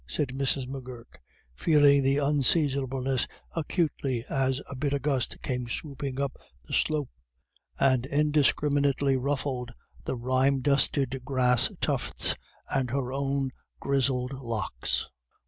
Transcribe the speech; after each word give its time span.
said 0.07 0.29
Mrs. 0.29 0.65
M'Gurk, 0.67 1.21
feeling 1.53 2.01
the 2.01 2.17
unseasonableness 2.17 3.27
acutely 3.55 4.25
as 4.31 4.59
a 4.67 4.75
bitter 4.75 4.97
gust 4.97 5.39
came 5.43 5.67
swooping 5.67 6.19
up 6.19 6.35
the 6.67 6.73
slope 6.73 7.11
and 7.79 8.07
indiscriminatingly 8.07 9.15
ruffled 9.15 9.71
the 10.05 10.15
rime 10.17 10.61
dusted 10.61 11.21
grass 11.23 11.69
tufts 11.81 12.33
and 12.71 12.89
her 12.89 13.13
own 13.13 13.51
grizzled 13.79 14.33
locks. 14.33 15.07